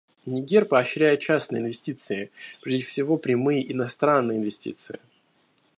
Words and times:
Нигер 0.25 0.65
поощряет 0.65 1.19
частные 1.19 1.61
инвестиции, 1.61 2.31
прежде 2.61 2.81
всего 2.83 3.17
прямые 3.17 3.71
иностранные 3.71 4.39
инвестиции. 4.39 4.99